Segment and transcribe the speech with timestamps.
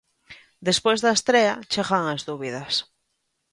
[0.67, 2.73] Despois da estrea, chegan as dúbidas.